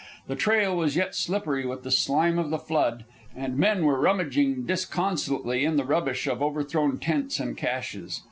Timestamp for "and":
3.35-3.55, 7.39-7.55